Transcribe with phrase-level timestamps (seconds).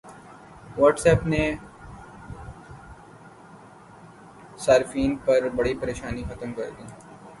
[0.77, 1.69] what's app نے Android
[4.59, 6.83] صارفین کی بڑی پریشانی ختم کردی